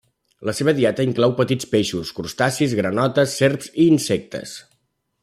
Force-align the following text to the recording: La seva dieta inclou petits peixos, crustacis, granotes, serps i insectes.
La 0.49 0.53
seva 0.59 0.73
dieta 0.77 1.03
inclou 1.07 1.35
petits 1.41 1.69
peixos, 1.75 2.13
crustacis, 2.21 2.73
granotes, 2.81 3.37
serps 3.43 3.71
i 3.73 3.87
insectes. 3.97 4.57